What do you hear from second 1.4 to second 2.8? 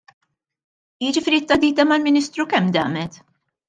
t-taħdita mal-Ministru kemm